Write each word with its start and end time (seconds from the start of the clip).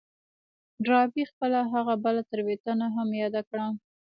ډاربي 0.85 1.23
خپله 1.31 1.59
هغه 1.73 1.93
بله 2.03 2.21
تېروتنه 2.29 2.85
هم 2.95 3.07
ياده 3.21 3.41
کړه. 3.49 3.67